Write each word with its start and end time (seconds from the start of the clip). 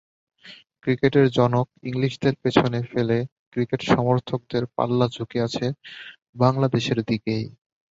ক্রিকেটের 0.83 1.27
জনক 1.31 1.67
ইংলিশদের 1.83 2.35
পেছনে 2.43 2.79
ফেলে 2.91 3.17
ক্রিকেট 3.51 3.81
সমর্থকদের 3.87 4.63
পাল্লা 4.75 5.07
ঝুঁকে 5.07 5.37
আছে 5.41 5.65
বাংলাদেশের 6.35 6.99
দিকেই। 7.03 7.45